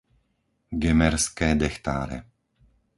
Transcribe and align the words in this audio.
Gemerské 0.77 1.49
Dechtáre 1.61 2.17